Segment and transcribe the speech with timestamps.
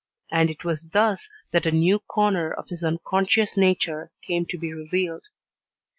[0.31, 4.73] And it was thus that a new corner of his unconscious nature came to be
[4.73, 5.27] revealed.